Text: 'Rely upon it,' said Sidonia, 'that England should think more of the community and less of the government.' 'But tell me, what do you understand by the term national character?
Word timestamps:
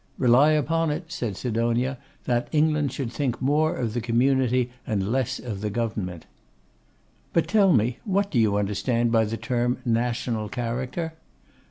'Rely 0.17 0.53
upon 0.53 0.89
it,' 0.89 1.11
said 1.11 1.37
Sidonia, 1.37 1.99
'that 2.23 2.47
England 2.51 2.91
should 2.91 3.11
think 3.11 3.39
more 3.39 3.75
of 3.75 3.93
the 3.93 4.01
community 4.01 4.71
and 4.87 5.11
less 5.11 5.37
of 5.37 5.61
the 5.61 5.69
government.' 5.69 6.25
'But 7.33 7.47
tell 7.47 7.71
me, 7.71 7.99
what 8.03 8.31
do 8.31 8.39
you 8.39 8.57
understand 8.57 9.11
by 9.11 9.25
the 9.25 9.37
term 9.37 9.77
national 9.85 10.49
character? 10.49 11.13